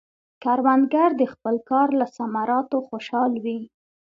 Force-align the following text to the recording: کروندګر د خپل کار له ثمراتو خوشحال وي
کروندګر 0.43 1.09
د 1.19 1.23
خپل 1.33 1.55
کار 1.69 1.87
له 1.99 2.05
ثمراتو 2.15 2.77
خوشحال 2.87 3.31
وي 3.43 3.59